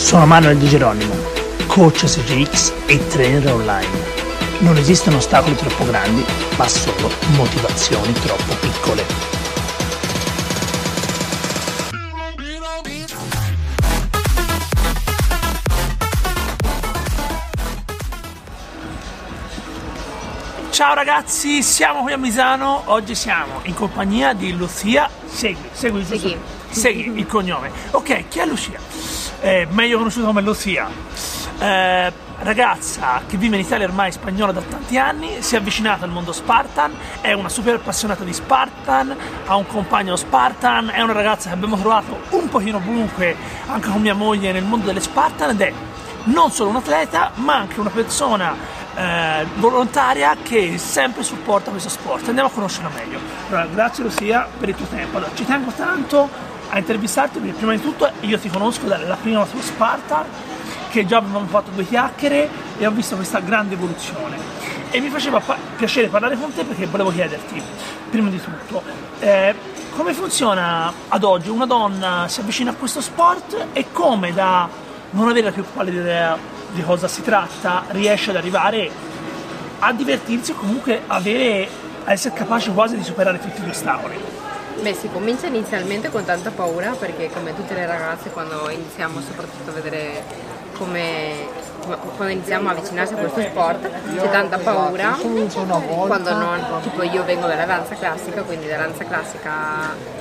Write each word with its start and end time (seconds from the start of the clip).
Sono 0.00 0.24
Manuel 0.26 0.56
Di 0.56 0.66
Geronimo, 0.66 1.14
coach 1.66 2.06
SGX 2.06 2.72
e 2.86 3.06
trainer 3.08 3.52
online. 3.52 3.86
Non 4.60 4.76
esistono 4.76 5.18
ostacoli 5.18 5.54
troppo 5.54 5.84
grandi, 5.84 6.24
ma 6.56 6.66
solo 6.66 7.12
motivazioni 7.36 8.12
troppo 8.14 8.54
piccole. 8.54 9.04
Ciao 20.70 20.94
ragazzi, 20.94 21.62
siamo 21.62 22.02
qui 22.02 22.12
a 22.12 22.18
Misano. 22.18 22.84
Oggi 22.86 23.14
siamo 23.14 23.60
in 23.64 23.74
compagnia 23.74 24.32
di 24.32 24.56
Lucia 24.56 25.08
Segui. 25.26 25.68
Segui? 25.72 26.04
Segui. 26.04 26.36
Segui 26.70 27.18
il 27.18 27.26
cognome. 27.26 27.70
Ok, 27.90 28.28
chi 28.28 28.38
è 28.40 28.46
Lucia? 28.46 28.89
Eh, 29.40 29.66
meglio 29.70 29.96
conosciuta 29.96 30.26
come 30.26 30.42
Lucia. 30.42 30.88
Eh, 31.58 32.12
ragazza 32.40 33.22
che 33.26 33.36
vive 33.38 33.56
in 33.56 33.62
Italia 33.62 33.86
ormai 33.86 34.12
spagnola 34.12 34.52
da 34.52 34.60
tanti 34.60 34.98
anni, 34.98 35.42
si 35.42 35.54
è 35.54 35.58
avvicinata 35.58 36.04
al 36.04 36.10
mondo 36.10 36.32
Spartan, 36.32 36.94
è 37.20 37.32
una 37.32 37.48
super 37.48 37.74
appassionata 37.74 38.22
di 38.22 38.32
Spartan, 38.32 39.16
ha 39.46 39.56
un 39.56 39.66
compagno 39.66 40.16
Spartan, 40.16 40.90
è 40.90 41.00
una 41.00 41.12
ragazza 41.12 41.48
che 41.48 41.54
abbiamo 41.54 41.76
trovato 41.76 42.20
un 42.30 42.48
pochino 42.48 42.78
ovunque, 42.78 43.34
anche 43.66 43.88
con 43.88 44.00
mia 44.00 44.14
moglie, 44.14 44.52
nel 44.52 44.64
mondo 44.64 44.86
delle 44.86 45.00
Spartan 45.00 45.50
ed 45.50 45.60
è 45.60 45.72
non 46.24 46.50
solo 46.50 46.70
un 46.70 46.76
atleta, 46.76 47.30
ma 47.36 47.56
anche 47.56 47.80
una 47.80 47.90
persona 47.90 48.54
eh, 48.94 49.46
volontaria 49.54 50.36
che 50.42 50.76
sempre 50.76 51.22
supporta 51.22 51.70
questo 51.70 51.88
sport. 51.88 52.28
Andiamo 52.28 52.48
a 52.48 52.52
conoscerla 52.52 52.90
meglio. 52.94 53.18
Allora, 53.48 53.66
grazie 53.66 54.04
Lucia 54.04 54.46
per 54.58 54.68
il 54.68 54.74
tuo 54.74 54.86
tempo. 54.86 55.16
Allora, 55.16 55.32
ci 55.34 55.46
tengo 55.46 55.70
tanto 55.70 56.28
a 56.70 56.78
intervistarti 56.78 57.38
perché 57.38 57.56
prima 57.56 57.72
di 57.72 57.80
tutto 57.80 58.10
io 58.20 58.38
ti 58.38 58.48
conosco 58.48 58.86
dalla 58.86 59.16
prima 59.16 59.44
tua 59.44 59.60
Spartan, 59.60 60.24
che 60.88 61.04
già 61.04 61.18
avevamo 61.18 61.46
fatto 61.46 61.70
due 61.70 61.84
chiacchiere 61.84 62.48
e 62.78 62.86
ho 62.86 62.90
visto 62.90 63.16
questa 63.16 63.40
grande 63.40 63.74
evoluzione. 63.74 64.36
E 64.90 65.00
mi 65.00 65.08
faceva 65.08 65.40
pa- 65.40 65.56
piacere 65.76 66.08
parlare 66.08 66.36
con 66.36 66.52
te 66.52 66.64
perché 66.64 66.86
volevo 66.86 67.10
chiederti, 67.10 67.62
prima 68.10 68.28
di 68.28 68.40
tutto, 68.40 68.82
eh, 69.20 69.54
come 69.90 70.14
funziona 70.14 70.92
ad 71.08 71.24
oggi 71.24 71.48
una 71.48 71.66
donna 71.66 72.26
si 72.28 72.40
avvicina 72.40 72.70
a 72.70 72.74
questo 72.74 73.00
sport 73.00 73.66
e 73.72 73.86
come 73.92 74.32
da 74.32 74.68
non 75.10 75.28
avere 75.28 75.46
la 75.46 75.52
più 75.52 75.64
pallida 75.72 76.00
idea 76.00 76.38
di 76.72 76.82
cosa 76.82 77.08
si 77.08 77.22
tratta 77.22 77.84
riesce 77.88 78.30
ad 78.30 78.36
arrivare 78.36 78.90
a 79.80 79.92
divertirsi 79.92 80.52
o 80.52 80.54
comunque 80.54 81.02
avere, 81.06 81.68
a 82.04 82.12
essere 82.12 82.34
capace 82.34 82.72
quasi 82.72 82.96
di 82.96 83.02
superare 83.02 83.40
tutti 83.40 83.60
gli 83.62 83.68
ostacoli. 83.68 84.29
Beh, 84.82 84.94
si 84.94 85.10
comincia 85.10 85.46
inizialmente 85.46 86.08
con 86.08 86.24
tanta 86.24 86.50
paura 86.50 86.92
perché 86.92 87.28
come 87.30 87.54
tutte 87.54 87.74
le 87.74 87.84
ragazze 87.84 88.30
quando 88.30 88.70
iniziamo 88.70 89.20
soprattutto 89.20 89.70
a 89.70 89.72
vedere 89.74 90.22
come 90.78 91.48
quando 92.16 92.32
iniziamo 92.32 92.68
a 92.68 92.72
avvicinarsi 92.72 93.12
a 93.12 93.16
questo 93.18 93.40
sport 93.42 93.90
c'è 94.16 94.30
tanta 94.30 94.56
paura 94.58 95.18
quando 96.06 96.34
non 96.34 96.80
tipo 96.82 97.02
io 97.02 97.24
vengo 97.24 97.46
dalla 97.46 97.66
danza 97.66 97.94
classica 97.94 98.42
quindi 98.42 98.66
dalla 98.68 98.84
danza 98.84 99.04
classica 99.04 99.50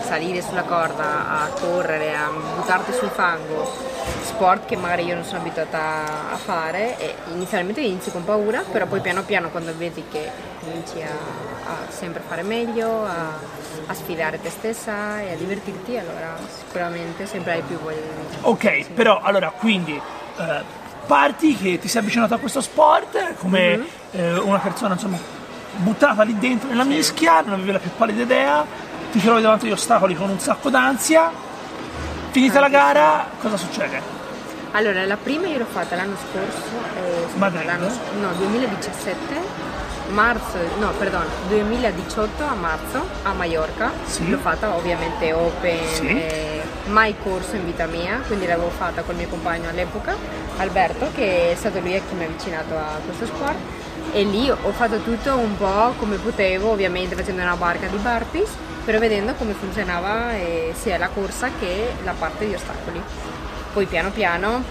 salire 0.02 0.42
sulla 0.42 0.64
corda 0.64 1.30
a 1.30 1.48
correre 1.60 2.14
a 2.16 2.30
buttarti 2.58 2.92
sul 2.92 3.10
fango 3.10 3.89
sport 4.24 4.66
che 4.66 4.76
magari 4.76 5.06
io 5.06 5.16
non 5.16 5.24
sono 5.24 5.40
abituata 5.40 6.32
a 6.32 6.36
fare 6.38 6.98
e 7.00 7.16
inizialmente 7.34 7.82
inizi 7.82 8.12
con 8.12 8.24
paura 8.24 8.62
però 8.70 8.86
poi 8.86 9.00
piano 9.02 9.24
piano 9.24 9.50
quando 9.50 9.74
vedi 9.76 10.04
che 10.12 10.30
cominci 10.62 11.02
a, 11.02 11.08
a 11.10 11.76
sempre 11.92 12.22
fare 12.28 12.42
meglio 12.44 13.06
a, 13.06 13.38
a 13.88 13.94
sfidare 13.94 14.40
te 14.42 14.50
stessa 14.50 15.20
e 15.22 15.34
a 15.34 15.36
divertirti 15.36 15.98
allora 15.98 16.36
sicuramente 16.66 17.26
sempre 17.26 17.54
hai 17.54 17.62
più 17.62 17.80
voglia 17.80 17.98
di 17.98 18.38
Ok, 18.42 18.62
Sì. 18.84 18.92
però 18.94 19.20
allora 19.22 19.50
quindi 19.52 20.00
eh, 20.38 20.62
parti 21.06 21.56
che 21.56 21.80
ti 21.80 21.88
sei 21.88 22.02
avvicinato 22.02 22.34
a 22.34 22.38
questo 22.38 22.62
sport 22.62 23.36
come 23.40 23.78
Mhm. 23.78 23.86
eh, 24.12 24.38
una 24.40 24.60
persona 24.60 24.94
insomma 24.94 25.18
buttata 25.78 26.24
lì 26.24 26.38
dentro 26.38 26.68
nella 26.70 26.84
mischia, 26.84 27.42
non 27.42 27.54
avevi 27.54 27.72
la 27.72 27.80
più 27.80 27.90
pallida 27.96 28.24
idea, 28.24 28.66
ti 29.12 29.20
trovi 29.22 29.42
davanti 29.42 29.66
agli 29.68 29.72
ostacoli 29.72 30.16
con 30.16 30.30
un 30.30 30.40
sacco 30.40 30.70
d'ansia, 30.70 31.32
finita 32.32 32.60
la 32.60 32.70
gara, 32.70 33.28
cosa 33.40 33.58
succede? 33.58 34.18
Allora, 34.72 35.04
la 35.06 35.18
prima 35.18 35.48
io 35.48 35.58
l'ho 35.58 35.66
fatta 35.66 35.96
l'anno 35.96 36.16
scorso, 36.16 36.62
eh, 36.96 37.66
l'anno 37.66 37.88
no, 38.20 38.34
2017, 38.38 39.18
marzo, 40.10 40.58
no, 40.78 40.92
perdono, 40.92 41.26
2018 41.48 42.44
a 42.44 42.54
marzo 42.54 43.04
a 43.24 43.34
Mallorca. 43.34 43.92
Sì. 44.06 44.30
L'ho 44.30 44.38
fatta 44.38 44.76
ovviamente 44.76 45.34
open, 45.34 45.88
Sì. 45.92 46.08
eh, 46.08 46.62
mai 46.86 47.16
corso 47.22 47.56
in 47.56 47.66
vita 47.66 47.86
mia, 47.88 48.22
quindi 48.28 48.46
l'avevo 48.46 48.70
fatta 48.70 49.02
col 49.02 49.16
mio 49.16 49.28
compagno 49.28 49.70
all'epoca, 49.70 50.16
Alberto, 50.58 51.10
che 51.16 51.52
è 51.52 51.56
stato 51.56 51.80
lui 51.80 51.92
che 51.94 52.14
mi 52.16 52.24
ha 52.26 52.28
avvicinato 52.28 52.76
a 52.78 53.00
questo 53.04 53.26
sport. 53.26 53.58
E 54.12 54.24
lì 54.24 54.50
ho 54.50 54.72
fatto 54.72 55.00
tutto 55.02 55.36
un 55.36 55.56
po' 55.58 55.94
come 55.98 56.18
potevo, 56.18 56.70
ovviamente 56.72 57.16
facendo 57.16 57.42
una 57.42 57.56
barca 57.56 57.88
di 57.88 57.98
burpees, 57.98 58.50
però 58.90 58.98
vedendo 59.02 59.36
come 59.36 59.54
funzionava 59.54 60.34
eh, 60.34 60.74
sia 60.76 60.98
la 60.98 61.10
corsa 61.10 61.52
che 61.60 61.94
la 62.04 62.14
parte 62.18 62.48
di 62.48 62.56
ostacoli. 62.56 63.00
Poi 63.72 63.86
piano 63.86 64.10
piano 64.10 64.64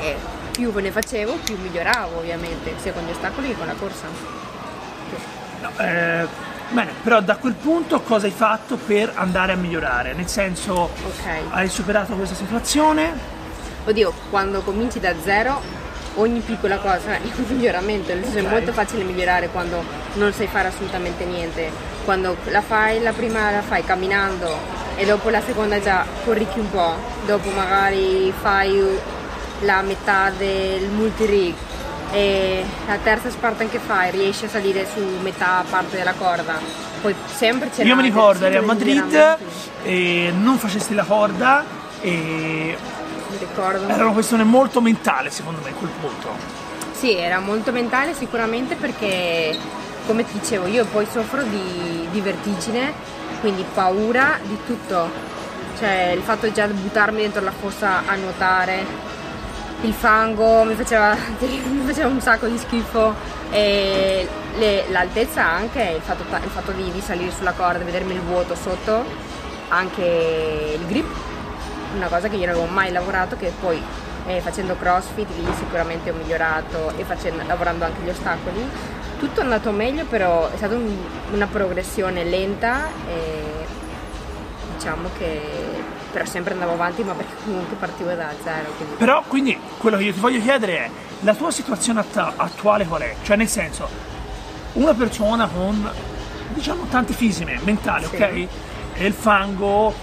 eh, 0.00 0.16
più 0.50 0.72
ne 0.78 0.90
facevo, 0.90 1.34
più 1.44 1.58
miglioravo 1.60 2.16
ovviamente, 2.16 2.72
sia 2.80 2.94
con 2.94 3.02
gli 3.04 3.10
ostacoli 3.10 3.48
che 3.48 3.58
con 3.58 3.66
la 3.66 3.74
corsa. 3.74 4.06
No, 5.60 5.70
eh, 5.84 6.26
bene, 6.70 6.92
però 7.02 7.20
da 7.20 7.36
quel 7.36 7.52
punto 7.52 8.00
cosa 8.00 8.24
hai 8.24 8.32
fatto 8.32 8.78
per 8.78 9.12
andare 9.14 9.52
a 9.52 9.56
migliorare? 9.56 10.14
Nel 10.14 10.26
senso, 10.26 10.72
Ok. 10.72 11.42
hai 11.50 11.68
superato 11.68 12.14
questa 12.14 12.34
situazione? 12.34 13.12
Oddio, 13.84 14.14
quando 14.30 14.62
cominci 14.62 14.98
da 14.98 15.12
zero, 15.22 15.60
ogni 16.14 16.40
piccola 16.40 16.78
cosa 16.78 17.14
è 17.14 17.20
un 17.22 17.44
miglioramento, 17.56 18.12
senso 18.12 18.38
è 18.38 18.42
molto 18.42 18.72
facile 18.72 19.04
migliorare 19.04 19.48
quando 19.48 19.82
non 20.14 20.32
sai 20.32 20.46
fare 20.46 20.68
assolutamente 20.68 21.24
niente. 21.24 21.70
Quando 22.04 22.36
la 22.46 22.62
fai, 22.62 23.00
la 23.02 23.12
prima 23.12 23.50
la 23.50 23.62
fai 23.62 23.84
camminando 23.84 24.78
e 24.96 25.04
dopo 25.04 25.28
la 25.28 25.40
seconda 25.40 25.80
già 25.80 26.04
corrichi 26.24 26.58
un 26.58 26.70
po', 26.70 26.94
dopo 27.26 27.50
magari 27.50 28.32
fai 28.40 28.82
la 29.60 29.82
metà 29.82 30.30
del 30.36 30.88
multi-rig 30.88 31.54
e 32.12 32.64
la 32.86 32.96
terza 32.96 33.30
Spartan 33.30 33.70
che 33.70 33.78
fai 33.78 34.10
riesci 34.10 34.46
a 34.46 34.48
salire 34.48 34.86
su 34.92 35.00
metà 35.22 35.62
parte 35.68 35.96
della 35.96 36.14
corda. 36.14 36.58
Poi 37.00 37.14
sempre 37.34 37.70
c'è 37.70 37.84
Io 37.84 37.96
mi 37.96 38.02
ricordo, 38.02 38.46
eri 38.46 38.56
a 38.56 38.62
Madrid 38.62 39.38
e 39.82 40.32
non 40.36 40.58
facesti 40.58 40.94
la 40.94 41.04
corda 41.04 41.64
e 42.00 42.76
ricordo. 43.40 43.88
era 43.88 44.04
una 44.04 44.12
questione 44.12 44.44
molto 44.44 44.80
mentale 44.80 45.30
secondo 45.30 45.60
me 45.62 45.70
a 45.70 45.72
quel 45.72 45.90
punto. 46.00 46.28
Sì, 46.92 47.16
era 47.16 47.38
molto 47.40 47.72
mentale 47.72 48.14
sicuramente 48.14 48.74
perché, 48.76 49.56
come 50.06 50.24
ti 50.24 50.38
dicevo, 50.38 50.66
io 50.66 50.84
poi 50.84 51.06
soffro 51.10 51.42
di, 51.42 52.06
di 52.10 52.20
vertigine, 52.20 52.92
quindi 53.40 53.64
paura 53.74 54.38
di 54.42 54.58
tutto. 54.66 55.08
Cioè 55.78 56.12
il 56.14 56.20
fatto 56.22 56.52
già 56.52 56.66
di 56.66 56.74
buttarmi 56.74 57.22
dentro 57.22 57.42
la 57.42 57.52
fossa 57.52 58.02
a 58.06 58.14
nuotare, 58.16 58.84
il 59.82 59.94
fango 59.94 60.62
mi 60.64 60.74
faceva, 60.74 61.16
mi 61.40 61.86
faceva 61.86 62.08
un 62.08 62.20
sacco 62.20 62.46
di 62.46 62.58
schifo 62.58 63.14
e 63.50 64.28
le- 64.58 64.84
l'altezza 64.90 65.42
anche, 65.46 65.94
il 65.96 66.02
fatto, 66.02 66.22
il 66.22 66.50
fatto 66.50 66.72
di, 66.72 66.90
di 66.92 67.00
salire 67.00 67.30
sulla 67.30 67.52
corda, 67.52 67.82
vedermi 67.82 68.12
il 68.12 68.20
vuoto 68.20 68.54
sotto, 68.54 69.04
anche 69.68 70.76
il 70.78 70.86
grip, 70.86 71.06
una 71.94 72.06
cosa 72.08 72.28
che 72.28 72.36
io 72.36 72.46
non 72.46 72.54
avevo 72.56 72.72
mai 72.72 72.92
lavorato 72.92 73.36
che 73.36 73.52
poi 73.60 73.82
eh, 74.26 74.40
facendo 74.40 74.76
crossfit 74.76 75.28
lì 75.36 75.46
sicuramente 75.56 76.10
ho 76.10 76.14
migliorato 76.14 76.92
e 76.96 77.04
facendo- 77.04 77.42
lavorando 77.46 77.84
anche 77.84 78.02
gli 78.02 78.08
ostacoli 78.10 78.68
tutto 79.18 79.40
è 79.40 79.42
andato 79.42 79.70
meglio 79.70 80.04
però 80.04 80.48
è 80.50 80.56
stata 80.56 80.74
un- 80.74 80.96
una 81.32 81.46
progressione 81.46 82.24
lenta 82.24 82.88
e 83.08 83.66
diciamo 84.76 85.08
che 85.18 85.40
però 86.12 86.24
sempre 86.24 86.52
andavo 86.54 86.72
avanti 86.72 87.02
ma 87.04 87.12
perché 87.12 87.34
comunque 87.44 87.76
partivo 87.76 88.12
da 88.14 88.28
zero 88.42 88.70
quindi 88.76 88.94
Però 88.96 89.22
quindi 89.26 89.58
quello 89.78 89.96
che 89.96 90.04
io 90.04 90.12
ti 90.12 90.20
voglio 90.20 90.40
chiedere 90.40 90.76
è 90.86 90.90
la 91.20 91.34
tua 91.34 91.50
situazione 91.50 92.00
atta- 92.00 92.32
attuale 92.36 92.84
qual 92.86 93.02
è? 93.02 93.14
Cioè 93.22 93.36
nel 93.36 93.48
senso, 93.48 93.88
una 94.74 94.94
persona 94.94 95.46
con 95.46 95.88
diciamo 96.48 96.86
tante 96.90 97.12
fisime 97.12 97.58
mentali, 97.62 98.06
Sì. 98.06 98.16
ok? 98.16 98.46
E 98.94 99.06
il 99.06 99.12
fango, 99.12 99.94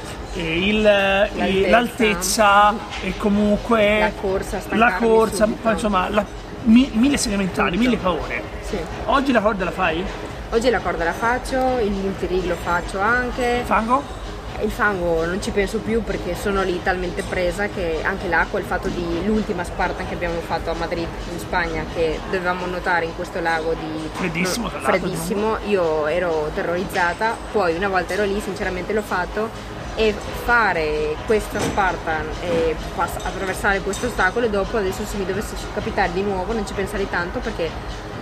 il- 0.41 1.29
i- 1.35 1.69
l'altezza 1.69 2.73
e 3.01 3.15
comunque 3.17 3.99
La 3.99 4.11
corsa, 4.19 4.61
la 4.69 4.93
corsa, 4.95 5.47
insomma 5.71 6.09
la- 6.09 6.25
mi- 6.63 6.89
mille 6.93 7.17
segni 7.17 7.37
mentali, 7.37 7.77
mille 7.77 7.97
paure. 7.97 8.41
Sì. 8.61 8.77
Oggi 9.05 9.31
la 9.31 9.41
corda 9.41 9.63
la 9.63 9.71
fai? 9.71 10.03
Oggi 10.49 10.69
la 10.69 10.79
corda 10.79 11.03
la 11.03 11.13
faccio, 11.13 11.77
il 11.79 11.91
multirig 11.91 12.45
lo 12.45 12.55
faccio 12.55 12.99
anche. 12.99 13.61
Fango? 13.65 14.15
Il 14.59 14.71
fango 14.71 15.23
non 15.23 15.39
ci 15.39 15.51
penso 15.51 15.77
più 15.77 16.01
perché 16.03 16.33
sono 16.33 16.63
lì 16.63 16.81
talmente 16.81 17.21
presa 17.21 17.67
che 17.67 17.99
anche 18.03 18.27
l'acqua, 18.27 18.57
il 18.57 18.65
fatto 18.65 18.87
di 18.87 19.23
l'ultima 19.23 19.63
Spartan 19.63 20.07
che 20.07 20.15
abbiamo 20.15 20.39
fatto 20.39 20.71
a 20.71 20.73
Madrid 20.73 21.05
in 21.31 21.37
Spagna 21.37 21.83
che 21.93 22.19
dovevamo 22.31 22.65
nuotare 22.65 23.05
in 23.05 23.15
questo 23.15 23.39
lago 23.39 23.73
di 23.73 24.09
Freddissimo, 24.13 24.63
l'altro, 24.71 24.81
freddissimo, 24.81 25.57
io 25.67 26.07
ero 26.07 26.49
terrorizzata, 26.55 27.35
poi 27.51 27.75
una 27.75 27.87
volta 27.87 28.13
ero 28.13 28.23
lì 28.23 28.39
sinceramente 28.39 28.93
l'ho 28.93 29.03
fatto 29.03 29.47
e 29.99 30.13
fare 30.45 31.15
questa 31.25 31.59
Spartan 31.59 32.25
e 32.41 32.75
pass- 32.95 33.17
attraversare 33.23 33.81
questo 33.81 34.05
ostacolo 34.05 34.45
e 34.45 34.49
dopo 34.49 34.77
adesso 34.77 35.03
se 35.05 35.17
mi 35.17 35.25
dovesse 35.25 35.55
capitare 35.73 36.13
di 36.13 36.21
nuovo 36.21 36.53
non 36.53 36.65
ci 36.67 36.73
penserei 36.73 37.09
tanto 37.09 37.39
perché 37.39 37.69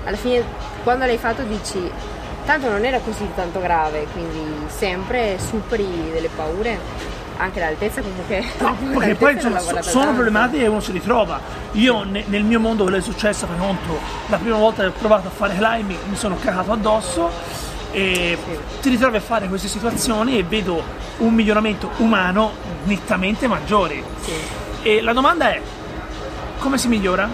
alla 0.06 0.16
fine 0.16 0.42
quando 0.84 1.06
l'hai 1.06 1.18
fatto 1.18 1.42
dici 1.44 1.92
tanto 2.46 2.70
non 2.70 2.86
era 2.86 3.00
così 3.00 3.28
tanto 3.36 3.60
grave 3.60 4.08
quindi 4.14 4.66
sempre 4.68 5.38
superi 5.38 6.12
delle 6.14 6.30
paure 6.34 6.80
anche 7.38 7.60
l'altezza 7.60 8.00
comunque 8.02 8.42
No, 8.60 8.74
perché 8.98 9.16
poi 9.16 9.38
sono 9.42 9.60
tanto. 9.62 10.14
problematiche 10.14 10.64
che 10.64 10.70
uno 10.70 10.80
si 10.80 10.94
ritrova. 10.94 11.38
Io 11.74 12.04
ne- 12.04 12.24
nel 12.28 12.44
mio 12.46 12.62
mondo 12.62 12.84
quello 12.84 12.98
è 12.98 13.02
successo, 13.02 13.46
per 13.46 13.58
conto, 13.58 14.00
la 14.28 14.38
prima 14.38 14.56
volta 14.56 14.84
che 14.84 14.88
ho 14.88 14.94
provato 14.98 15.28
a 15.28 15.32
fare 15.32 15.54
climbing 15.58 16.00
mi 16.08 16.16
sono 16.16 16.38
cagato 16.42 16.72
addosso 16.72 17.30
e 17.96 18.38
ti 18.82 18.90
ritrovi 18.90 19.16
a 19.16 19.22
fare 19.22 19.48
queste 19.48 19.70
situazioni 19.70 20.38
e 20.38 20.44
vedo 20.44 20.84
un 21.20 21.34
miglioramento 21.34 21.92
umano 21.98 22.52
nettamente 22.84 23.48
maggiore. 23.48 24.04
E 24.82 25.02
la 25.02 25.14
domanda 25.14 25.54
è, 25.54 25.62
come 26.60 26.78
si 26.78 26.90
migliora? 26.90 27.30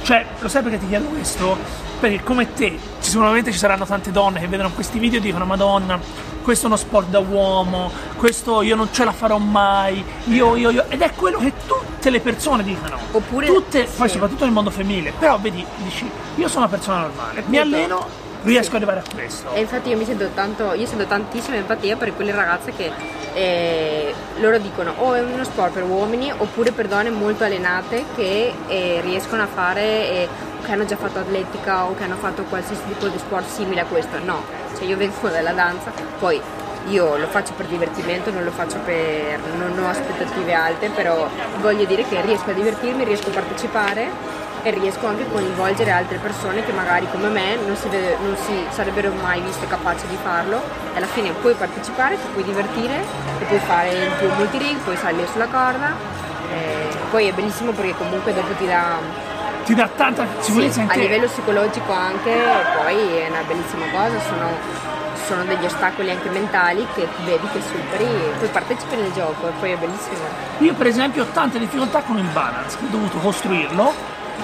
Cioè, 0.00 0.24
lo 0.38 0.46
sai 0.46 0.62
perché 0.62 0.78
ti 0.78 0.86
chiedo 0.86 1.06
questo? 1.06 1.58
Perché 1.98 2.22
come 2.22 2.54
te, 2.54 2.78
sicuramente 3.00 3.50
ci 3.50 3.58
saranno 3.58 3.84
tante 3.86 4.12
donne 4.12 4.38
che 4.38 4.46
vedono 4.46 4.70
questi 4.70 5.00
video 5.00 5.18
e 5.18 5.22
dicono 5.22 5.44
Madonna, 5.44 5.98
questo 6.42 6.66
è 6.66 6.68
uno 6.68 6.76
sport 6.76 7.08
da 7.08 7.18
uomo, 7.18 7.90
questo 8.14 8.62
io 8.62 8.76
non 8.76 8.90
ce 8.92 9.02
la 9.02 9.10
farò 9.10 9.38
mai, 9.38 10.04
io, 10.26 10.54
io, 10.54 10.70
io. 10.70 10.84
Ed 10.88 11.02
è 11.02 11.10
quello 11.10 11.38
che 11.38 11.52
tutte 11.66 12.08
le 12.10 12.20
persone 12.20 12.62
dicono. 12.62 12.96
Oppure- 13.10 13.46
Tutte, 13.46 13.88
poi 13.96 14.06
sì. 14.06 14.12
soprattutto 14.12 14.44
nel 14.44 14.52
mondo 14.52 14.70
femminile. 14.70 15.12
Però 15.18 15.36
vedi, 15.40 15.66
dici, 15.78 16.08
io 16.36 16.46
sono 16.46 16.66
una 16.66 16.68
persona 16.68 17.00
normale, 17.00 17.42
mi 17.46 17.58
alleno, 17.58 18.26
riesco 18.42 18.76
ad 18.76 18.82
arrivare 18.82 19.00
a 19.00 19.14
questo. 19.14 19.52
E 19.52 19.60
infatti 19.60 19.90
io 19.90 19.96
mi 19.96 20.04
sento 20.04 20.28
tanto, 20.34 20.72
io 20.72 20.86
sento 20.86 21.06
tantissima 21.06 21.56
empatia 21.56 21.96
per 21.96 22.14
quelle 22.14 22.32
ragazze 22.32 22.72
che 22.72 22.90
eh, 23.34 24.14
loro 24.38 24.58
dicono 24.58 24.94
o 24.96 25.14
è 25.14 25.20
uno 25.20 25.44
sport 25.44 25.72
per 25.72 25.84
uomini 25.84 26.32
oppure 26.36 26.72
per 26.72 26.88
donne 26.88 27.10
molto 27.10 27.44
allenate 27.44 28.04
che 28.14 28.52
eh, 28.66 29.00
riescono 29.02 29.42
a 29.42 29.46
fare, 29.46 29.82
eh, 29.82 30.28
che 30.64 30.72
hanno 30.72 30.84
già 30.84 30.96
fatto 30.96 31.18
atletica 31.18 31.84
o 31.84 31.94
che 31.94 32.04
hanno 32.04 32.16
fatto 32.16 32.42
qualsiasi 32.44 32.82
tipo 32.86 33.08
di 33.08 33.18
sport 33.18 33.48
simile 33.48 33.80
a 33.80 33.84
questo. 33.84 34.18
No, 34.24 34.42
cioè 34.76 34.84
io 34.84 34.96
vengo 34.96 35.16
dalla 35.28 35.52
danza, 35.52 35.92
poi 36.18 36.40
io 36.88 37.16
lo 37.16 37.26
faccio 37.26 37.52
per 37.54 37.66
divertimento, 37.66 38.30
non 38.30 38.44
lo 38.44 38.50
faccio 38.50 38.78
per. 38.84 39.38
non 39.56 39.78
ho 39.84 39.88
aspettative 39.88 40.54
alte, 40.54 40.88
però 40.88 41.28
voglio 41.60 41.84
dire 41.84 42.04
che 42.04 42.20
riesco 42.22 42.50
a 42.50 42.54
divertirmi, 42.54 43.04
riesco 43.04 43.28
a 43.28 43.32
partecipare 43.32 44.46
e 44.62 44.70
riesco 44.70 45.06
anche 45.06 45.22
a 45.22 45.26
coinvolgere 45.26 45.90
altre 45.90 46.18
persone 46.18 46.64
che 46.64 46.72
magari 46.72 47.06
come 47.10 47.28
me 47.28 47.56
non 47.64 47.76
si, 47.76 47.88
vede- 47.88 48.16
non 48.22 48.36
si 48.36 48.52
sarebbero 48.70 49.12
mai 49.22 49.40
viste 49.40 49.66
capaci 49.66 50.06
di 50.06 50.16
farlo. 50.22 50.60
E 50.94 50.96
alla 50.96 51.06
fine 51.06 51.30
puoi 51.32 51.54
partecipare, 51.54 52.16
ti 52.16 52.26
puoi 52.32 52.44
divertire 52.44 53.04
e 53.40 53.44
puoi 53.44 53.60
fare 53.60 53.90
il 53.90 54.10
tuo 54.18 54.28
multirig, 54.34 54.76
puoi 54.78 54.96
salire 54.96 55.26
sulla 55.30 55.46
corda. 55.46 55.92
E 56.52 56.88
poi 57.10 57.26
è 57.26 57.32
bellissimo 57.32 57.72
perché 57.72 57.94
comunque 57.96 58.32
dopo 58.32 58.52
ti 58.54 58.66
dà 58.66 59.26
Ti 59.64 59.74
dà 59.74 59.86
tanta 59.88 60.26
sicurezza 60.40 60.80
sì, 60.80 60.86
a 60.88 60.96
livello 60.96 61.26
psicologico 61.26 61.92
anche 61.92 62.32
poi 62.78 62.96
è 63.18 63.28
una 63.28 63.42
bellissima 63.46 63.84
cosa, 63.90 64.18
sono, 64.20 64.48
sono 65.26 65.44
degli 65.44 65.64
ostacoli 65.66 66.10
anche 66.10 66.30
mentali 66.30 66.86
che 66.94 67.06
vedi 67.24 67.46
che 67.52 67.60
superi 67.60 68.04
e 68.04 68.32
poi 68.38 68.48
partecipi 68.48 68.96
nel 68.96 69.12
gioco 69.12 69.48
e 69.48 69.52
poi 69.60 69.72
è 69.72 69.76
bellissimo. 69.76 70.24
Io 70.60 70.72
per 70.72 70.86
esempio 70.86 71.24
ho 71.24 71.26
tante 71.34 71.58
difficoltà 71.58 72.00
con 72.00 72.16
il 72.16 72.28
balance, 72.32 72.78
ho 72.82 72.86
dovuto 72.88 73.18
costruirlo, 73.18 73.92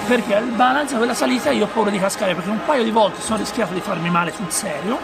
perché 0.06 0.34
il 0.34 0.50
balance, 0.50 0.96
quella 0.96 1.14
salita, 1.14 1.50
io 1.50 1.64
ho 1.64 1.68
paura 1.68 1.90
di 1.90 1.98
cascare, 1.98 2.34
perché 2.34 2.50
un 2.50 2.64
paio 2.64 2.84
di 2.84 2.90
volte 2.90 3.20
sono 3.20 3.38
rischiato 3.38 3.72
di 3.72 3.80
farmi 3.80 4.10
male 4.10 4.32
sul 4.34 4.50
serio, 4.50 4.98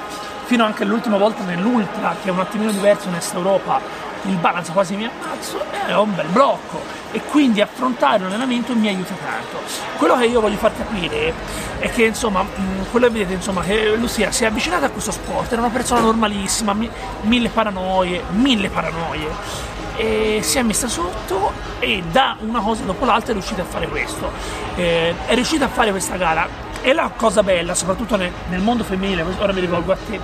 fino 0.45 0.65
anche 0.65 0.83
all'ultima 0.83 1.17
volta 1.17 1.43
nell'ultra, 1.45 2.15
che 2.23 2.29
è 2.29 2.33
un 2.33 2.41
attimino 2.41 2.71
diverso 2.71 3.09
in 3.09 3.15
Est 3.15 3.35
Europa, 3.35 3.81
il 4.25 4.37
balance 4.37 4.73
quasi 4.73 4.97
mi 4.97 5.05
ammazzo, 5.05 5.63
e 5.87 5.95
ho 5.95 6.03
un 6.03 6.15
bel 6.15 6.27
blocco. 6.27 6.99
E 7.13 7.23
quindi 7.23 7.61
affrontare 7.61 8.19
un 8.19 8.27
allenamento 8.27 8.75
mi 8.75 8.87
aiuta 8.87 9.15
tanto. 9.15 9.59
Quello 9.97 10.17
che 10.17 10.27
io 10.27 10.41
voglio 10.41 10.59
far 10.59 10.77
capire 10.77 11.33
è 11.79 11.91
che 11.91 12.05
insomma, 12.05 12.45
quello 12.91 13.07
che 13.07 13.13
vedete 13.13 13.33
insomma, 13.33 13.63
che 13.63 13.97
Lucia 13.97 14.31
si 14.31 14.45
è 14.45 14.47
avvicinata 14.47 14.87
a 14.87 14.91
questo 14.91 15.11
sport, 15.11 15.51
era 15.51 15.61
una 15.61 15.71
persona 15.71 16.01
normalissima, 16.01 16.73
mi- 16.75 16.91
mille 17.23 17.49
paranoie, 17.49 18.23
mille 18.31 18.69
paranoie 18.69 19.79
e 20.01 20.41
si 20.43 20.57
è 20.57 20.63
messa 20.63 20.89
sotto 20.89 21.53
e 21.79 22.03
da 22.11 22.35
una 22.41 22.61
cosa 22.61 22.85
dopo 22.85 23.05
l'altra 23.05 23.31
è 23.31 23.33
riuscita 23.35 23.61
a 23.61 23.65
fare 23.67 23.87
questo. 23.87 24.31
Eh, 24.75 25.15
è 25.27 25.35
riuscita 25.35 25.67
a 25.67 25.69
fare 25.69 25.91
questa 25.91 26.17
gara. 26.17 26.49
E 26.81 26.95
la 26.95 27.11
cosa 27.15 27.43
bella, 27.43 27.75
soprattutto 27.75 28.17
nel, 28.17 28.33
nel 28.49 28.61
mondo 28.61 28.83
femminile, 28.83 29.23
ora 29.39 29.53
mi 29.53 29.61
rivolgo 29.61 29.93
a 29.93 29.97
te, 29.97 30.19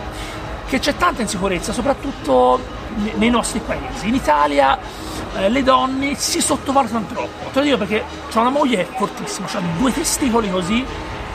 che 0.66 0.78
c'è 0.78 0.96
tanta 0.96 1.20
insicurezza, 1.20 1.74
soprattutto 1.74 2.58
ne- 2.94 3.12
nei 3.16 3.28
nostri 3.28 3.60
paesi. 3.60 4.08
In 4.08 4.14
Italia 4.14 4.78
eh, 5.36 5.50
le 5.50 5.62
donne 5.62 6.14
si 6.14 6.40
sottovalutano 6.40 7.04
troppo. 7.04 7.50
Te 7.52 7.58
lo 7.58 7.64
dico 7.66 7.76
perché 7.76 8.02
ho 8.32 8.40
una 8.40 8.48
moglie 8.48 8.88
fortissima, 8.96 9.46
ha 9.52 9.60
due 9.76 9.92
testicoli 9.92 10.50
così 10.50 10.82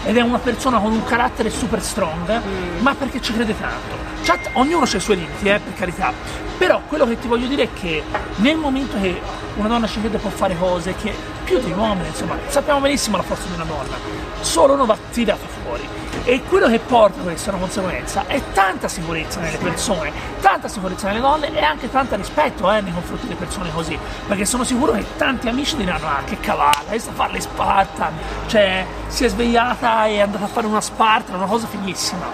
ed 0.04 0.18
è 0.18 0.22
una 0.22 0.40
persona 0.40 0.80
con 0.80 0.92
un 0.92 1.04
carattere 1.04 1.50
super 1.50 1.82
strong, 1.82 2.42
ma 2.80 2.96
perché 2.96 3.22
ci 3.22 3.34
crede 3.34 3.58
tanto. 3.60 3.96
Chat, 4.24 4.50
ognuno 4.54 4.86
ha 4.86 4.96
i 4.96 5.00
suoi 5.00 5.18
limiti, 5.18 5.48
eh, 5.48 5.60
per 5.60 5.74
carità. 5.76 6.14
Però 6.58 6.82
quello 6.88 7.08
che 7.08 7.20
ti 7.20 7.28
voglio 7.28 7.48
dire 7.48 7.64
è 7.64 7.70
che 7.74 8.04
nel 8.38 8.58
momento 8.58 9.00
che 9.00 9.20
una 9.56 9.68
donna 9.68 9.88
ci 9.88 10.00
crede 10.00 10.18
può 10.18 10.30
fare 10.30 10.56
cose 10.58 10.96
che 10.96 11.14
più 11.52 11.60
di 11.60 11.72
uomini, 11.74 12.08
insomma, 12.08 12.38
sappiamo 12.48 12.80
benissimo 12.80 13.18
la 13.18 13.24
forza 13.24 13.46
di 13.48 13.54
una 13.56 13.66
donna, 13.66 13.98
solo 14.40 14.74
uno 14.74 14.86
va 14.86 14.98
tirato 15.12 15.46
fuori. 15.64 15.86
E 16.24 16.44
quello 16.44 16.68
che 16.68 16.80
porta 16.80 17.22
questa 17.22 17.50
una 17.50 17.60
conseguenza 17.60 18.24
è 18.28 18.42
tanta 18.54 18.88
sicurezza 18.88 19.42
nelle 19.42 19.58
persone, 19.58 20.14
tanta 20.40 20.70
sicurezza 20.70 21.08
nelle 21.08 21.20
donne 21.20 21.52
e 21.52 21.62
anche 21.62 21.90
tanta 21.90 22.16
rispetto 22.16 22.72
eh, 22.72 22.80
nei 22.80 22.94
confronti 22.94 23.26
delle 23.26 23.38
persone 23.38 23.70
così. 23.74 23.98
Perché 24.28 24.46
sono 24.46 24.64
sicuro 24.64 24.94
che 24.94 25.06
tanti 25.18 25.50
amici 25.50 25.76
diranno: 25.76 26.08
Ah, 26.08 26.22
che 26.24 26.40
cavata, 26.40 26.98
sta 26.98 27.12
a 27.12 27.14
fare 27.14 27.34
le 27.34 27.42
Spartan, 27.42 28.14
cioè 28.46 28.86
si 29.08 29.26
è 29.26 29.28
svegliata 29.28 30.06
e 30.06 30.16
è 30.16 30.20
andata 30.20 30.46
a 30.46 30.48
fare 30.48 30.68
una 30.68 30.80
Spartan, 30.80 31.36
una 31.36 31.48
cosa 31.48 31.68
fighissima. 31.68 32.26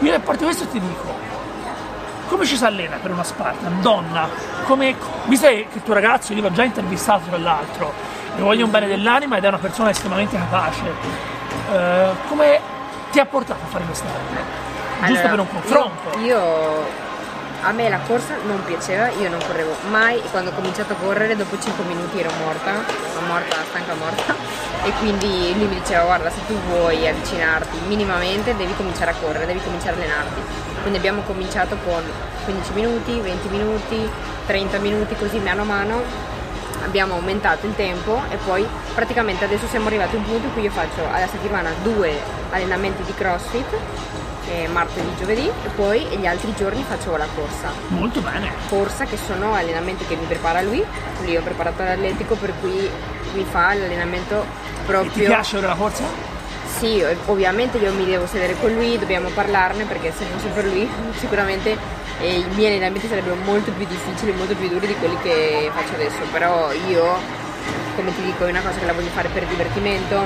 Io 0.00 0.14
a 0.14 0.18
parte 0.18 0.44
questo 0.44 0.66
ti 0.66 0.80
dico, 0.80 1.14
come 2.28 2.46
ci 2.46 2.56
si 2.56 2.64
allena 2.64 2.96
per 2.96 3.10
una 3.10 3.22
Spartan? 3.22 3.82
Donna, 3.82 4.28
come, 4.64 4.96
visto 5.26 5.46
che 5.46 5.66
il 5.70 5.82
tuo 5.82 5.92
ragazzo, 5.92 6.32
io 6.32 6.40
l'ho 6.40 6.52
già 6.52 6.64
intervistato 6.64 7.28
tra 7.28 7.36
l'altro, 7.36 7.92
le 8.40 8.46
voglio 8.46 8.64
un 8.64 8.70
bene 8.70 8.86
dell'anima 8.86 9.36
ed 9.36 9.44
è 9.44 9.48
una 9.48 9.58
persona 9.58 9.90
estremamente 9.90 10.36
capace, 10.36 10.82
eh, 11.72 12.08
come 12.26 12.58
ti 13.12 13.20
ha 13.20 13.26
portato 13.26 13.60
a 13.62 13.66
fare 13.66 13.84
questa 13.84 14.06
cosa? 14.06 15.06
Giusto 15.06 15.26
Allora, 15.26 15.28
per 15.28 15.38
un 15.40 15.48
confronto. 15.48 16.18
Io, 16.20 16.26
io- 16.26 17.08
a 17.62 17.72
me 17.72 17.90
la 17.90 17.98
corsa 18.06 18.36
non 18.46 18.64
piaceva, 18.64 19.10
io 19.10 19.28
non 19.28 19.38
correvo 19.46 19.74
mai 19.90 20.16
e 20.16 20.22
quando 20.30 20.48
ho 20.48 20.54
cominciato 20.54 20.94
a 20.94 20.96
correre 20.96 21.36
dopo 21.36 21.58
5 21.60 21.84
minuti 21.84 22.18
ero 22.18 22.30
morta, 22.42 22.70
ero 22.70 23.26
morta, 23.26 23.56
stanca 23.68 23.92
morta 23.94 24.34
e 24.84 24.90
quindi 24.98 25.52
lui 25.54 25.66
mi 25.66 25.74
diceva 25.74 26.04
guarda 26.04 26.30
se 26.30 26.40
tu 26.46 26.54
vuoi 26.68 27.06
avvicinarti 27.06 27.78
minimamente 27.86 28.56
devi 28.56 28.74
cominciare 28.74 29.10
a 29.10 29.14
correre, 29.20 29.44
devi 29.44 29.60
cominciare 29.62 29.96
a 29.96 29.98
allenarti. 29.98 30.40
Quindi 30.80 30.96
abbiamo 30.96 31.20
cominciato 31.20 31.76
con 31.84 32.02
15 32.44 32.72
minuti, 32.72 33.20
20 33.20 33.48
minuti, 33.48 34.10
30 34.46 34.78
minuti 34.78 35.14
così 35.16 35.38
mano 35.40 35.60
a 35.60 35.64
mano 35.66 36.02
abbiamo 36.84 37.14
aumentato 37.14 37.66
il 37.66 37.74
tempo 37.76 38.20
e 38.30 38.36
poi 38.44 38.66
praticamente 38.94 39.44
adesso 39.44 39.66
siamo 39.68 39.86
arrivati 39.86 40.16
a 40.16 40.18
un 40.18 40.24
punto 40.24 40.46
in 40.46 40.52
cui 40.52 40.62
io 40.62 40.70
faccio 40.70 41.06
alla 41.10 41.26
settimana 41.26 41.70
due 41.82 42.18
allenamenti 42.50 43.02
di 43.04 43.14
crossfit 43.14 43.66
martedì, 44.72 45.06
giovedì 45.16 45.46
e 45.46 45.68
poi 45.76 46.00
gli 46.18 46.26
altri 46.26 46.52
giorni 46.56 46.82
faccio 46.88 47.16
la 47.16 47.26
corsa 47.36 47.68
Molto 47.88 48.20
bene. 48.20 48.50
corsa 48.68 49.04
che 49.04 49.16
sono 49.16 49.54
allenamenti 49.54 50.04
che 50.06 50.16
mi 50.16 50.24
prepara 50.24 50.60
lui 50.62 50.84
lui 51.22 51.36
ho 51.36 51.40
preparato 51.42 51.84
l'atletico 51.84 52.34
per 52.34 52.52
cui 52.60 52.90
mi 53.34 53.46
fa 53.48 53.74
l'allenamento 53.74 54.42
E 54.42 54.84
proprio 54.86 55.12
ti 55.12 55.20
piace 55.20 55.60
la 55.60 55.74
corsa? 55.76 56.02
sì, 56.78 57.00
ov- 57.00 57.28
ovviamente 57.28 57.78
io 57.78 57.92
mi 57.92 58.04
devo 58.04 58.26
sedere 58.26 58.56
con 58.58 58.72
lui, 58.72 58.98
dobbiamo 58.98 59.28
parlarne 59.28 59.84
perché 59.84 60.12
se 60.16 60.24
fosse 60.24 60.48
per 60.48 60.64
lui 60.64 60.88
sicuramente 61.18 61.76
eh, 62.20 62.38
i 62.38 62.46
miei 62.54 62.72
allenamenti 62.72 63.08
sarebbero 63.08 63.36
molto 63.44 63.72
più 63.72 63.86
difficili, 63.86 64.32
molto 64.32 64.54
più 64.54 64.68
duri 64.68 64.86
di 64.86 64.94
quelli 64.94 65.16
che 65.22 65.70
faccio 65.72 65.94
adesso, 65.94 66.18
però 66.30 66.72
io, 66.72 67.18
come 67.96 68.14
ti 68.14 68.22
dico, 68.22 68.46
è 68.46 68.50
una 68.50 68.60
cosa 68.60 68.78
che 68.78 68.86
la 68.86 68.92
voglio 68.92 69.08
fare 69.08 69.28
per 69.28 69.44
divertimento, 69.46 70.18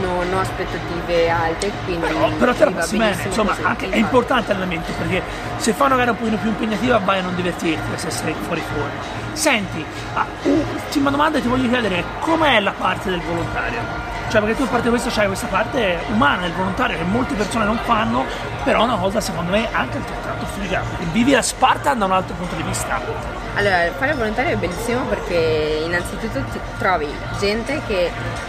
non 0.00 0.32
ho 0.32 0.40
aspettative 0.40 1.30
alte, 1.30 1.70
quindi 1.84 2.06
Però, 2.06 2.28
però 2.30 2.54
te 2.54 2.64
la 2.64 2.70
passi 2.70 2.96
bene, 2.96 3.22
insomma, 3.24 3.56
anche, 3.62 3.88
è 3.88 3.96
importante 3.96 4.52
l'allenamento 4.52 4.92
perché 4.92 5.22
se 5.56 5.72
fai 5.72 5.86
una 5.86 5.96
gara 5.96 6.10
un 6.10 6.18
pochino 6.18 6.36
più 6.36 6.48
impegnativa 6.48 6.98
vai 6.98 7.18
a 7.20 7.22
non 7.22 7.34
divertirti 7.34 7.96
se 7.96 8.10
sei 8.10 8.34
fuori 8.40 8.62
fuori. 8.72 8.92
Senti, 9.32 9.84
ah, 10.14 10.26
ultima 10.42 11.10
domanda 11.10 11.40
ti 11.40 11.48
voglio 11.48 11.68
chiedere, 11.68 12.04
com'è 12.20 12.60
la 12.60 12.72
parte 12.72 13.10
del 13.10 13.20
volontario? 13.20 14.06
Cioè 14.28 14.42
perché 14.42 14.56
tu 14.56 14.62
a 14.64 14.66
parte 14.66 14.90
questo 14.90 15.08
c'hai 15.10 15.26
questa 15.26 15.46
parte 15.46 16.00
umana 16.12 16.42
del 16.42 16.52
volontario 16.52 16.98
che 16.98 17.04
molte 17.04 17.34
persone 17.34 17.64
non 17.64 17.78
fanno, 17.84 18.24
però 18.62 18.80
è 18.80 18.84
una 18.84 18.96
cosa 18.96 19.20
secondo 19.20 19.50
me 19.52 19.66
anche 19.72 19.96
altrettanto 19.96 20.44
figa, 20.58 20.82
vivi 21.12 21.30
la 21.32 21.40
Spartan 21.40 21.98
da 21.98 22.04
un 22.04 22.12
altro 22.12 22.34
punto 22.34 22.54
di 22.54 22.62
vista. 22.62 23.37
Allora, 23.58 23.90
fare 23.98 24.14
volontario 24.14 24.52
è 24.52 24.56
bellissimo 24.56 25.04
perché 25.06 25.82
innanzitutto 25.84 26.38
ti 26.52 26.60
trovi 26.78 27.08
gente 27.40 27.82
che 27.88 28.08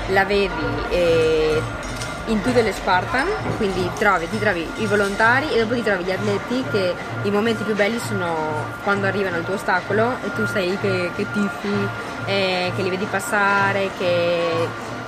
la 0.10 0.24
vedi 0.24 0.54
eh, 0.90 1.60
in 2.28 2.40
tutte 2.44 2.62
le 2.62 2.72
Spartan, 2.72 3.26
quindi 3.58 3.90
trovi, 3.98 4.30
ti 4.30 4.38
trovi 4.38 4.70
i 4.78 4.86
volontari 4.86 5.52
e 5.52 5.62
dopo 5.62 5.74
ti 5.74 5.82
trovi 5.82 6.04
gli 6.04 6.12
atleti 6.12 6.64
che 6.70 6.94
i 7.24 7.32
momenti 7.32 7.64
più 7.64 7.74
belli 7.74 7.98
sono 7.98 8.68
quando 8.84 9.08
arrivano 9.08 9.38
al 9.38 9.46
tuo 9.46 9.56
ostacolo 9.56 10.18
e 10.24 10.32
tu 10.36 10.46
sei 10.46 10.70
lì 10.70 10.78
che, 10.78 11.10
che 11.16 11.26
tifi, 11.32 11.88
eh, 12.26 12.72
che 12.76 12.82
li 12.82 12.90
vedi 12.90 13.06
passare, 13.06 13.90
che 13.98 14.68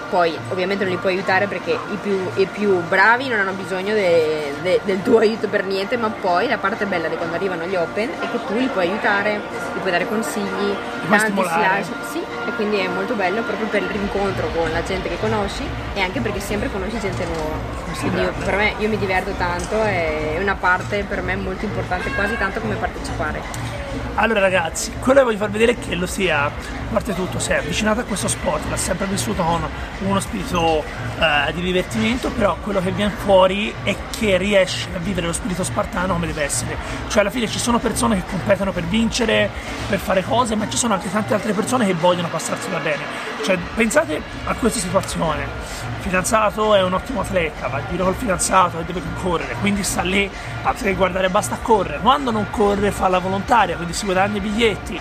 poi 0.09 0.37
ovviamente 0.49 0.83
non 0.83 0.93
li 0.93 0.99
puoi 0.99 1.13
aiutare 1.13 1.47
perché 1.47 1.71
i 1.71 1.97
più, 2.01 2.19
i 2.35 2.45
più 2.45 2.81
bravi 2.81 3.29
non 3.29 3.39
hanno 3.39 3.53
bisogno 3.53 3.93
de- 3.93 4.53
de- 4.61 4.81
del 4.83 5.01
tuo 5.01 5.19
aiuto 5.19 5.47
per 5.47 5.63
niente, 5.63 5.95
ma 5.95 6.09
poi 6.09 6.47
la 6.49 6.57
parte 6.57 6.85
bella 6.85 7.07
di 7.07 7.15
quando 7.15 7.35
arrivano 7.35 7.65
gli 7.65 7.75
open 7.75 8.09
è 8.19 8.29
che 8.29 8.39
tu 8.45 8.53
li 8.55 8.67
puoi 8.67 8.89
aiutare, 8.89 9.39
gli 9.73 9.79
puoi 9.79 9.91
dare 9.91 10.07
consigli, 10.07 10.75
tanti 11.09 11.41
slash, 11.53 11.87
sì, 12.11 12.19
e 12.19 12.51
quindi 12.55 12.77
è 12.79 12.87
molto 12.89 13.13
bello 13.13 13.41
proprio 13.41 13.67
per 13.67 13.83
il 13.83 13.89
rincontro 13.89 14.47
con 14.53 14.69
la 14.71 14.83
gente 14.83 15.07
che 15.07 15.17
conosci 15.17 15.63
e 15.93 16.01
anche 16.01 16.19
perché 16.19 16.41
sempre 16.41 16.69
conosci 16.69 16.99
gente 16.99 17.25
nuova. 17.25 17.80
Quindi 17.99 18.21
io, 18.21 18.33
per 18.43 18.55
me 18.55 18.73
io 18.77 18.87
mi 18.87 18.97
diverto 18.97 19.31
tanto, 19.37 19.81
è 19.81 20.37
una 20.39 20.55
parte 20.55 21.03
per 21.03 21.21
me 21.21 21.35
molto 21.35 21.65
importante, 21.65 22.11
quasi 22.13 22.37
tanto 22.37 22.59
come 22.59 22.75
partecipare. 22.75 23.71
Allora 24.15 24.39
ragazzi, 24.39 24.91
quello 24.99 25.19
che 25.19 25.25
voglio 25.25 25.37
far 25.37 25.49
vedere 25.49 25.73
è 25.73 25.79
che 25.79 25.95
lo 25.95 26.05
sia, 26.05 26.43
a 26.45 26.51
parte 26.91 27.13
tutto, 27.13 27.39
si 27.39 27.51
è 27.51 27.55
avvicinato 27.55 28.01
a 28.01 28.03
questo 28.03 28.27
sport, 28.27 28.69
l'ha 28.69 28.77
sempre 28.77 29.05
vissuto 29.05 29.41
con 29.43 29.67
uno 29.99 30.19
spirito 30.19 30.83
eh, 31.19 31.51
di 31.53 31.61
divertimento, 31.61 32.29
però 32.29 32.57
quello 32.61 32.81
che 32.81 32.91
viene 32.91 33.11
fuori 33.11 33.73
è 33.83 33.95
che 34.17 34.37
riesce 34.37 34.89
a 34.93 34.99
vivere 34.99 35.27
lo 35.27 35.33
spirito 35.33 35.63
spartano 35.63 36.13
come 36.13 36.27
deve 36.27 36.43
essere. 36.43 36.75
Cioè 37.07 37.21
alla 37.21 37.29
fine 37.29 37.47
ci 37.47 37.59
sono 37.59 37.79
persone 37.79 38.15
che 38.15 38.23
competono 38.29 38.71
per 38.71 38.83
vincere, 38.83 39.49
per 39.87 39.99
fare 39.99 40.23
cose, 40.23 40.55
ma 40.55 40.69
ci 40.69 40.77
sono 40.77 40.93
anche 40.93 41.09
tante 41.09 41.33
altre 41.33 41.53
persone 41.53 41.85
che 41.85 41.93
vogliono 41.93 42.27
passarsela 42.27 42.79
bene. 42.79 43.30
Cioè 43.43 43.57
pensate 43.75 44.21
a 44.45 44.53
questa 44.53 44.79
situazione. 44.79 45.43
Il 45.43 46.01
fidanzato 46.07 46.75
è 46.75 46.83
un 46.83 46.93
ottimo 46.93 47.21
atleta, 47.21 47.67
va 47.67 47.79
in 47.79 47.85
giro 47.89 48.05
col 48.05 48.15
fidanzato 48.15 48.79
e 48.79 48.83
deve 48.83 49.01
correre, 49.21 49.55
quindi 49.59 49.83
sta 49.83 50.01
lì 50.01 50.29
a 50.63 50.73
guardare 50.93 51.29
basta 51.29 51.57
correre. 51.61 51.99
Quando 51.99 52.31
non 52.31 52.47
corre 52.49 52.91
fa 52.91 53.07
la 53.07 53.19
volontaria, 53.19 53.75
quindi 53.75 53.93
si 53.93 54.05
guadagna 54.05 54.37
i 54.37 54.41
biglietti. 54.41 54.99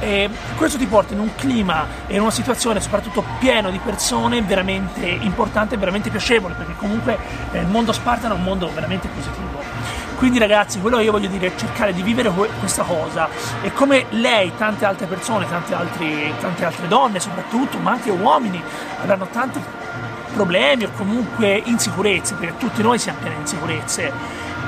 E 0.00 0.28
questo 0.56 0.76
ti 0.76 0.86
porta 0.86 1.14
in 1.14 1.20
un 1.20 1.34
clima 1.34 1.86
e 2.06 2.16
in 2.16 2.20
una 2.20 2.30
situazione 2.30 2.80
soprattutto 2.80 3.24
pieno 3.38 3.70
di 3.70 3.78
persone 3.78 4.42
veramente 4.42 5.06
importante 5.06 5.76
e 5.76 5.78
veramente 5.78 6.10
piacevole, 6.10 6.54
perché 6.54 6.74
comunque 6.76 7.16
eh, 7.52 7.60
il 7.60 7.66
mondo 7.68 7.92
spartano 7.92 8.34
è 8.34 8.36
un 8.36 8.42
mondo 8.42 8.70
veramente 8.72 9.08
positivo. 9.08 9.73
Quindi 10.24 10.40
ragazzi, 10.40 10.80
quello 10.80 10.96
che 10.96 11.02
io 11.02 11.12
voglio 11.12 11.28
dire 11.28 11.48
è 11.48 11.54
cercare 11.54 11.92
di 11.92 12.02
vivere 12.02 12.30
que- 12.30 12.48
questa 12.58 12.82
cosa 12.82 13.28
e 13.60 13.70
come 13.74 14.06
lei, 14.08 14.52
tante 14.56 14.86
altre 14.86 15.04
persone, 15.04 15.46
tante, 15.46 15.74
altri- 15.74 16.32
tante 16.40 16.64
altre 16.64 16.88
donne 16.88 17.20
soprattutto, 17.20 17.76
ma 17.76 17.90
anche 17.90 18.08
uomini, 18.08 18.58
avranno 19.02 19.26
tanti 19.30 19.62
problemi 20.32 20.84
o 20.84 20.90
comunque 20.96 21.60
insicurezze, 21.66 22.36
perché 22.36 22.56
tutti 22.56 22.80
noi 22.80 22.98
siamo 22.98 23.18
pieni 23.18 23.34
di 23.34 23.40
insicurezze. 23.42 24.12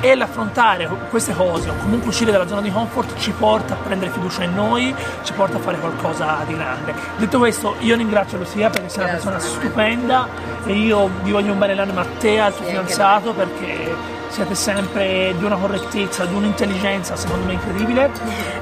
E 0.07 0.15
l'affrontare 0.15 0.89
queste 1.11 1.35
cose 1.35 1.69
o 1.69 1.75
comunque 1.83 2.11
uscire 2.11 2.31
dalla 2.31 2.47
zona 2.47 2.61
di 2.61 2.71
comfort 2.71 3.19
ci 3.19 3.33
porta 3.33 3.75
a 3.75 3.77
prendere 3.77 4.13
fiducia 4.13 4.45
in 4.45 4.55
noi, 4.55 4.95
ci 5.25 5.33
porta 5.33 5.57
a 5.57 5.61
fare 5.61 5.79
qualcosa 5.79 6.45
di 6.47 6.55
grande. 6.55 6.95
Detto 7.17 7.39
questo, 7.39 7.75
io 7.81 7.97
ringrazio 7.97 8.39
Lucia 8.39 8.71
perché 8.71 8.89
sei 8.89 9.03
una 9.03 9.13
persona 9.15 9.41
stupenda 9.41 10.29
e 10.65 10.75
io 10.75 11.11
vi 11.25 11.33
voglio 11.33 11.51
un 11.51 11.59
bene 11.59 11.75
l'anima 11.75 12.03
a 12.03 12.07
te 12.21 12.35
e 12.35 12.39
al 12.39 12.55
tuo 12.55 12.67
fidanzato 12.67 13.33
perché 13.33 13.97
siete 14.29 14.55
sempre 14.55 15.35
di 15.37 15.45
una 15.45 15.57
correttezza, 15.57 16.25
di 16.25 16.35
un'intelligenza 16.37 17.17
secondo 17.17 17.45
me 17.45 17.55
incredibile. 17.55 18.09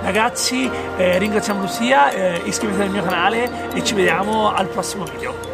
Ragazzi, 0.01 0.71
eh, 0.97 1.19
ringraziamo 1.19 1.61
Lucia, 1.61 2.09
eh, 2.09 2.41
iscrivetevi 2.43 2.85
al 2.87 2.91
mio 2.91 3.03
canale 3.03 3.71
e 3.75 3.85
ci 3.85 3.93
vediamo 3.93 4.51
al 4.51 4.69
prossimo 4.69 5.05
video. 5.05 5.54